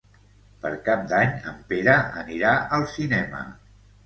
[0.63, 3.45] Per Cap d'Any en Pere anirà al cinema.